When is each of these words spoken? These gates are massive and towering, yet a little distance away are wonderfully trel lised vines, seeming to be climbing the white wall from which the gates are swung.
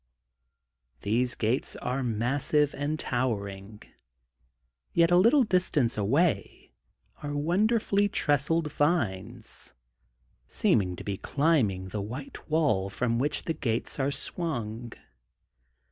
These 1.01 1.35
gates 1.35 1.75
are 1.75 2.01
massive 2.01 2.73
and 2.73 2.99
towering, 2.99 3.83
yet 4.93 5.11
a 5.11 5.15
little 5.15 5.43
distance 5.43 5.95
away 5.95 6.71
are 7.21 7.35
wonderfully 7.37 8.09
trel 8.09 8.37
lised 8.63 8.71
vines, 8.71 9.73
seeming 10.47 10.95
to 10.95 11.03
be 11.03 11.17
climbing 11.17 11.89
the 11.89 12.01
white 12.01 12.49
wall 12.49 12.89
from 12.89 13.19
which 13.19 13.43
the 13.43 13.53
gates 13.53 13.99
are 13.99 14.09
swung. 14.09 14.91